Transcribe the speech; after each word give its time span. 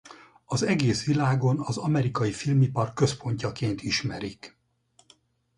Az 0.45 0.61
egész 0.63 1.05
világon 1.05 1.59
az 1.59 1.77
amerikai 1.77 2.31
filmipar 2.31 2.93
központjaként 2.93 3.81
ismerik. 3.81 4.57